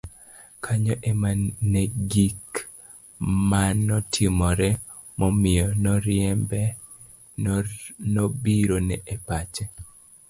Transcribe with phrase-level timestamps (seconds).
[0.63, 1.31] kanyo ema
[1.71, 2.49] ne gik
[3.49, 4.69] manotimore
[5.19, 6.61] momiyo noriembe
[8.13, 9.63] nobirone e pache